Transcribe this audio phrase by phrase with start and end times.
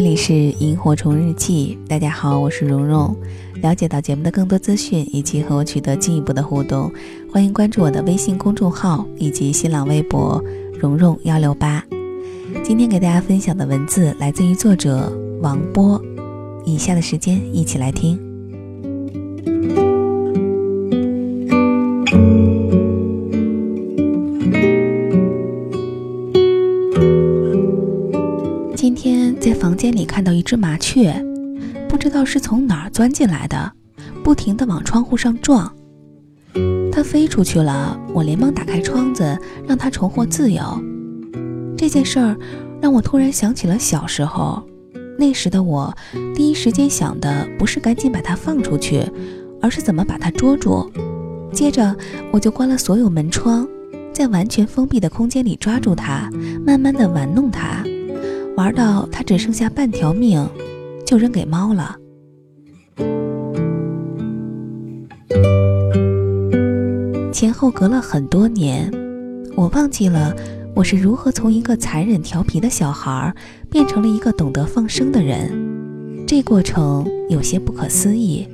[0.00, 3.14] 这里是萤火虫日记，大家好，我是蓉蓉。
[3.60, 6.90] 了解到节目的更多资讯以及和我取得进一步的互动，
[7.30, 10.42] 欢迎关注我的微信公众号以及新浪微博
[10.80, 11.84] 蓉蓉幺六八。
[12.64, 16.02] 今天给大家分享的文字来自于作者王波。
[16.64, 18.29] 以下的时间一起来听。
[29.02, 31.10] 天在房间里看到一只麻雀，
[31.88, 33.72] 不知道是从哪儿钻进来的，
[34.22, 35.74] 不停地往窗户上撞。
[36.92, 40.62] 它飞出去了，我连忙打开窗子，让它重获自由。
[41.78, 42.36] 这件事儿
[42.82, 44.62] 让我突然想起了小时候。
[45.18, 45.90] 那时的我，
[46.34, 49.02] 第一时间想的不是赶紧把它放出去，
[49.62, 50.92] 而是怎么把它捉住。
[51.54, 51.96] 接着，
[52.30, 53.66] 我就关了所有门窗，
[54.12, 56.30] 在完全封闭的空间里抓住它，
[56.66, 57.82] 慢慢地玩弄它，
[58.60, 60.46] 玩到它只剩下半条命，
[61.06, 61.96] 就扔给猫了。
[67.32, 68.92] 前后隔了很多年，
[69.56, 70.36] 我忘记了。
[70.76, 73.34] 我是如何从一个残忍调皮的小孩
[73.70, 76.26] 变成了一个懂得放生的人？
[76.26, 78.46] 这过程有些不可思议。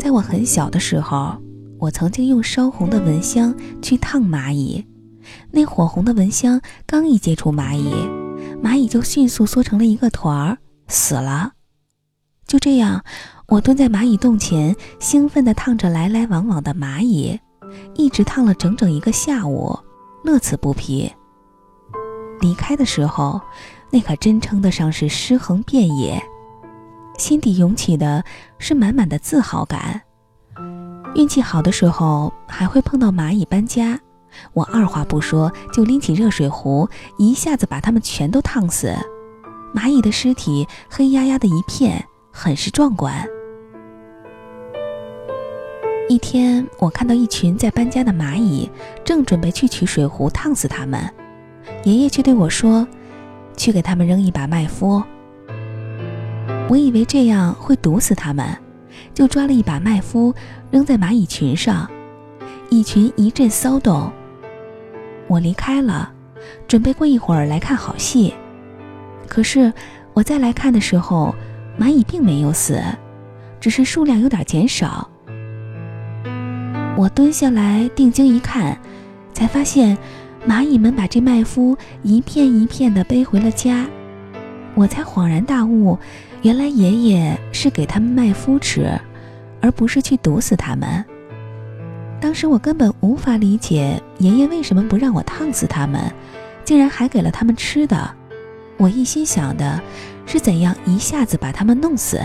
[0.00, 1.36] 在我很小的时候，
[1.78, 4.82] 我曾经用烧红的蚊香去烫蚂蚁，
[5.58, 7.92] 那火红的蚊香刚一接触蚂蚁，
[8.62, 11.50] 蚂蚁就迅速缩成了一个团儿，死了。
[12.46, 13.02] 就这样，
[13.48, 17.36] 我蹲在蚂蚁洞前，兴奋地烫着来来往往的蚂蚁。
[17.96, 19.76] 一直烫了整整一个下午，
[20.22, 21.12] 乐此不疲。
[22.40, 23.40] 离开的时候，
[23.90, 26.22] 那可真称得上是尸横遍野，
[27.18, 28.22] 心底涌起的
[28.60, 30.00] 是满满的自豪感。
[31.16, 33.98] 运气好的时候，还会碰到蚂蚁搬家，
[34.52, 38.94] 我二话不说就拎起热水壶，一下子把它们全都烫死。
[39.74, 43.26] 蚂蚁的尸体黑压压的一片，很是壮观。
[46.08, 48.70] 一天，我看到一群在搬家的蚂蚁，
[49.04, 50.98] 正准备去取水壶烫死它们，
[51.84, 52.88] 爷爷却对我说
[53.58, 55.04] ：“去给他们扔一把麦麸。”
[56.70, 58.56] 我以为这样会毒死它们，
[59.12, 60.34] 就抓了一把麦麸
[60.70, 61.86] 扔在蚂蚁群上，
[62.70, 64.10] 蚁群一阵骚动。
[65.28, 66.10] 我离开了，
[66.66, 68.34] 准备过一会儿来看好戏。
[69.28, 69.72] 可是
[70.14, 71.34] 我再来看的时候，
[71.78, 72.82] 蚂蚁并没有死，
[73.60, 75.08] 只是数量有点减少。
[76.96, 78.76] 我蹲下来定睛一看，
[79.32, 79.96] 才发现
[80.48, 83.86] 蚂蚁们把这麦麸一片一片地背回了家。
[84.74, 85.98] 我才恍然大悟，
[86.42, 88.98] 原来爷爷是给他们麦麸吃，
[89.60, 91.04] 而不是去毒死他们。
[92.20, 96.12] 当时我根本无法理解爷爷为什么不让我烫死他们，
[96.64, 98.14] 竟然还给了他们吃的。
[98.76, 99.80] 我一心想的
[100.26, 102.20] 是怎样一下子把他们弄死。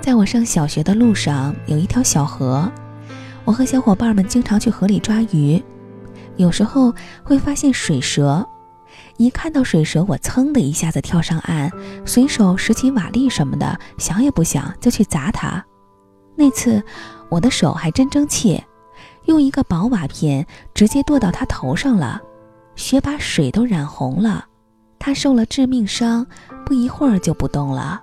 [0.00, 2.70] 在我上小学的路上，有一条小河，
[3.44, 5.60] 我和小伙伴们经常去河里抓鱼，
[6.36, 8.46] 有时候会发现水蛇，
[9.16, 11.70] 一看到水蛇，我噌的一下子跳上岸，
[12.04, 15.64] 随手拾起瓦砾什么的，想也不想就去砸它。
[16.36, 16.82] 那次
[17.28, 18.62] 我的手还真争气，
[19.24, 22.20] 用一个薄瓦片直接剁到他头上了，
[22.76, 24.44] 血把水都染红了，
[24.98, 26.26] 他受了致命伤，
[26.64, 28.02] 不一会儿就不动了。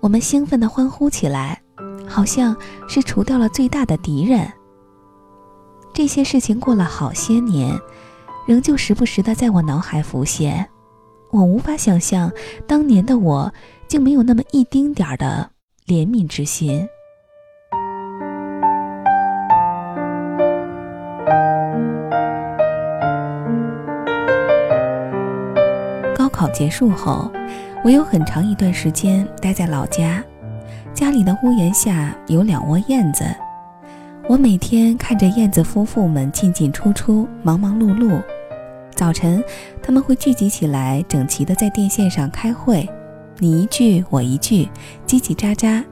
[0.00, 1.60] 我们兴奋地欢呼起来，
[2.06, 2.54] 好像
[2.86, 4.50] 是除掉了最大的敌人。
[5.92, 7.76] 这些事情过了好些年，
[8.46, 10.68] 仍旧时不时地在我脑海浮现。
[11.32, 12.30] 我无法想象，
[12.66, 13.52] 当年的我
[13.88, 15.50] 竟没有那么一丁点儿的
[15.86, 16.86] 怜悯之心。
[26.40, 27.30] 考结束后。
[27.84, 30.24] 我有很长一段时间待在老家，
[30.94, 33.24] 家里的屋檐下有两窝燕子。
[34.26, 38.22] 我每天看着燕子夫妇们进进出出、忙忙碌碌。
[38.94, 39.44] 早晨，
[39.82, 42.88] 他们会聚集起来，整齐地在电线上开会，
[43.38, 44.66] 你一句我一句，
[45.06, 45.84] 叽叽喳喳。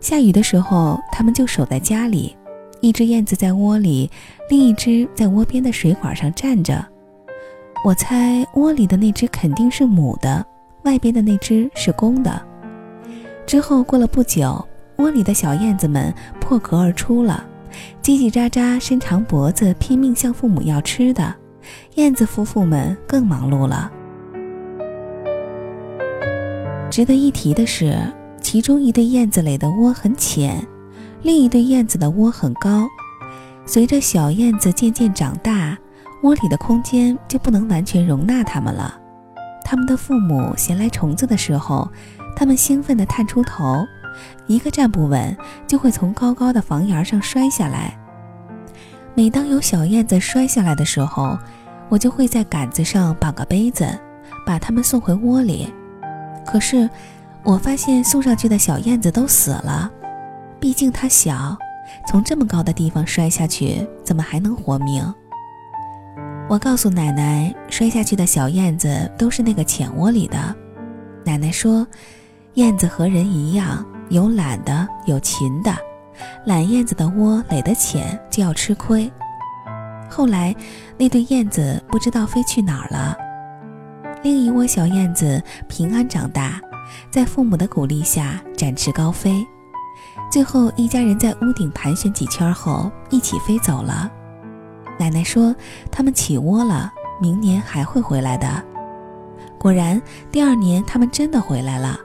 [0.00, 2.36] 下雨的时候，他们就守在家里，
[2.80, 4.08] 一只燕子在窝里，
[4.48, 6.93] 另一只在窝边的水管上站着。
[7.84, 10.44] 我猜窝里的那只肯定是母的。
[10.84, 12.42] 外边的那只是公的。
[13.46, 14.66] 之后过了不久，
[14.96, 17.44] 窝里的小燕子们破壳而出了，
[18.02, 21.34] 叽叽喳喳，伸长脖子，拼命向父母要吃的。
[21.96, 23.92] 燕子夫妇们更忙碌了。
[26.90, 27.98] 值得一提的是，
[28.40, 30.66] 其中一对燕子垒的窝很浅，
[31.22, 32.88] 另一对燕子的窝很高。
[33.66, 35.76] 随着小燕子渐渐长大，
[36.24, 38.98] 窝里的空间就不能完全容纳它们了。
[39.62, 41.86] 他们的父母衔来虫子的时候，
[42.34, 43.84] 他们兴奋地探出头，
[44.46, 45.36] 一个站不稳
[45.66, 47.94] 就会从高高的房檐上摔下来。
[49.14, 51.38] 每当有小燕子摔下来的时候，
[51.90, 53.86] 我就会在杆子上绑个杯子，
[54.46, 55.70] 把它们送回窝里。
[56.46, 56.88] 可是，
[57.42, 59.90] 我发现送上去的小燕子都死了，
[60.58, 61.54] 毕竟它小，
[62.08, 65.14] 从这么高的地方摔下去，怎么还能活命？
[66.46, 70.54] 我告诉奶奶，摔下去的小燕子都是那个浅窝里的。
[71.24, 71.86] 奶奶说，
[72.54, 75.74] 燕子和人一样，有懒的，有勤的。
[76.44, 79.10] 懒燕子的窝垒得浅，就要吃亏。
[80.10, 80.54] 后来，
[80.98, 83.16] 那对燕子不知道飞去哪儿了。
[84.22, 86.60] 另一窝小燕子平安长大，
[87.10, 89.44] 在父母的鼓励下展翅高飞。
[90.30, 94.10] 最后，一家人在屋顶盘旋几圈后，一起飞走了。
[94.98, 95.54] 奶奶说，
[95.90, 98.62] 他们起窝了，明年还会回来的。
[99.58, 100.00] 果然，
[100.30, 101.98] 第二年他们真的回来了，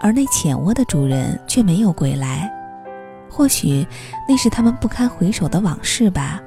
[0.00, 2.50] 而那浅窝的主人却没有归来。
[3.30, 3.86] 或许
[4.28, 6.40] 那是他们不堪回首的往事吧。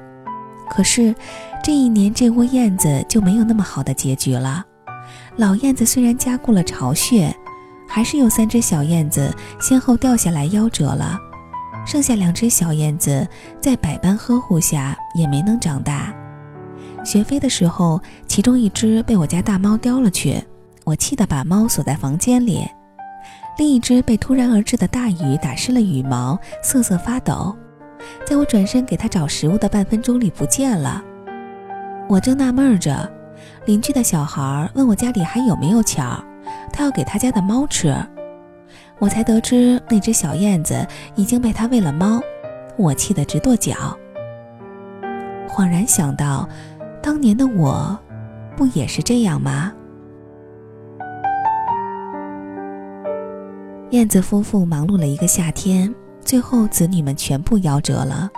[0.70, 1.14] 可是，
[1.62, 4.64] 这一年这窝燕子就没有那么好的结局了。
[5.36, 7.34] 老燕子虽然加固了巢穴，
[7.86, 11.18] 还是有三只小燕子先后掉下来夭折了。
[11.88, 13.26] 剩下两只小燕子
[13.62, 16.14] 在百般呵护下也没能长大。
[17.02, 20.38] 学飞的时候，其中一只被我家大猫叼了去，
[20.84, 22.68] 我气得把猫锁在房间里。
[23.56, 27.56] 另一只被突然而至的大雨打湿了羽毛，瑟瑟发抖，
[28.26, 31.02] 在我转身给它找食物的半分钟里不见了。
[32.06, 33.10] 我正纳闷着，
[33.64, 36.22] 邻居的小孩问我家里还有没有巧，
[36.70, 37.96] 他要给他家的猫吃，
[38.98, 42.20] 我才得知那只小燕子已经被他喂了猫，
[42.76, 43.96] 我气得直跺脚。
[45.48, 46.48] 恍然想到，
[47.02, 47.98] 当年的我，
[48.56, 49.72] 不也是这样吗？
[53.90, 58.28] 燕子夫妇忙碌了一个夏天，最后子女们全部夭折了。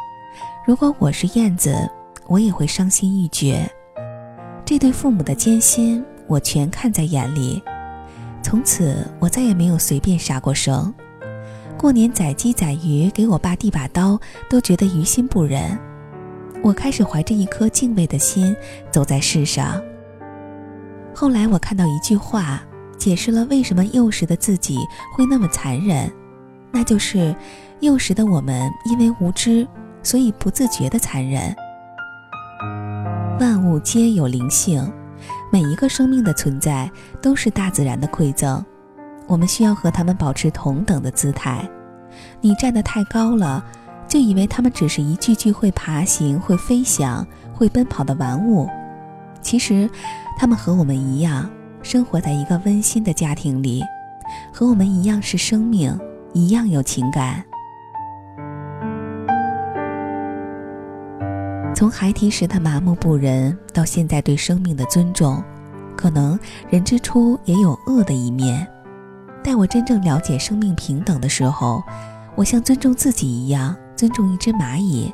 [0.67, 1.75] 如果我是燕子，
[2.29, 3.69] 我也会伤心欲绝。
[4.65, 7.61] 这对父母的艰辛，我全看在眼里。
[8.43, 10.93] 从此，我再也没有随便杀过生。
[11.79, 15.79] 过年宰鸡宰鱼，给我爸递把刀，都觉得于心不忍。
[16.63, 18.55] 我开始怀着一颗敬畏的心
[18.91, 19.81] 走在世上。
[21.15, 22.63] 后来，我看到一句话。
[22.99, 24.77] 解释了为什么幼时的自己
[25.17, 26.13] 会那么残忍，
[26.71, 27.35] 那就是
[27.81, 29.67] 幼时的我们因为无知，
[30.03, 31.57] 所以不自觉的残忍。
[33.41, 34.87] 万物皆有灵性，
[35.51, 38.65] 每一个生命的存在都是大自然的馈赠，
[39.27, 41.69] 我们需要和它们保持同等的姿态。
[42.41, 43.65] 你站得太高了，
[44.09, 48.69] 就以为它们只是一具具会爬行、会飞翔、会奔跑的玩物，
[49.41, 49.91] 其实，
[50.39, 51.51] 它们和我们一样。
[51.83, 53.83] 生活在一个温馨的家庭里，
[54.53, 55.99] 和我们一样是生命，
[56.35, 57.43] 一样有情感。
[61.75, 65.43] 从孩提时的麻木不仁，到现在对生命的尊重，
[65.97, 66.39] 可能
[66.69, 68.67] 人之初也有恶的一面。
[69.43, 71.83] 待我真正了解生命平等的时候，
[72.35, 75.11] 我像尊重自己一样尊重一只蚂蚁。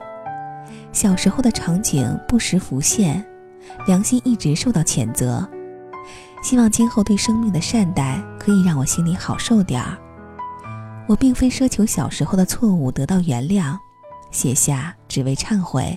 [0.91, 3.25] 小时候的场景不时浮现，
[3.87, 5.49] 良心一直受到谴责。
[6.43, 9.97] 希望今后对生命的善待可以让我心里好受点儿。
[11.07, 13.77] 我并非奢求小时候的错误得到原谅，
[14.33, 15.97] 写下只为忏悔，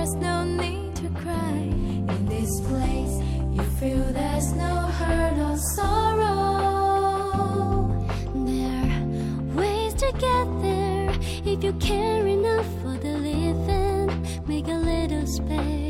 [3.81, 6.45] feel there's no hurt or sorrow.
[8.35, 9.05] There are
[9.59, 11.09] ways to get there
[11.51, 14.07] if you care enough for the living.
[14.45, 15.80] Make a little space.